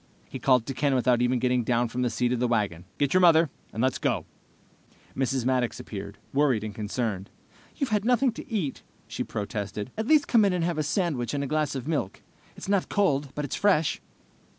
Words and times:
He 0.27 0.39
called 0.39 0.65
to 0.65 0.73
Ken 0.73 0.95
without 0.95 1.21
even 1.21 1.37
getting 1.37 1.63
down 1.63 1.87
from 1.87 2.01
the 2.01 2.09
seat 2.09 2.33
of 2.33 2.39
the 2.39 2.47
wagon. 2.47 2.85
"Get 2.97 3.13
your 3.13 3.21
mother, 3.21 3.51
and 3.71 3.83
let's 3.83 3.99
go!" 3.99 4.25
Mrs. 5.15 5.45
Maddox 5.45 5.79
appeared, 5.79 6.17
worried 6.33 6.63
and 6.63 6.73
concerned. 6.73 7.29
"You've 7.75 7.91
had 7.93 8.03
nothing 8.03 8.31
to 8.31 8.51
eat," 8.51 8.81
she 9.07 9.23
protested. 9.23 9.91
"At 9.95 10.07
least 10.07 10.27
come 10.27 10.43
in 10.43 10.53
and 10.53 10.63
have 10.63 10.79
a 10.79 10.81
sandwich 10.81 11.35
and 11.35 11.43
a 11.43 11.45
glass 11.45 11.75
of 11.75 11.87
milk. 11.87 12.23
It's 12.55 12.67
not 12.67 12.89
cold, 12.89 13.29
but 13.35 13.45
it's 13.45 13.55
fresh." 13.55 14.01